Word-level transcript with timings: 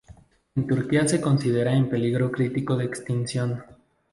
En 0.55 0.65
Turquía 0.65 1.07
se 1.07 1.21
considera 1.21 1.73
en 1.73 1.87
peligro 1.87 2.31
crítico 2.31 2.75
de 2.75 2.85
extinción. 2.85 3.63